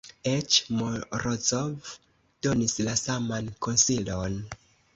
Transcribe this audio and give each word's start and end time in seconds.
Eĉ 0.29 0.55
Morozov 0.77 1.91
donis 2.47 2.75
la 2.89 2.99
saman 3.05 3.55
konsilon. 3.67 4.45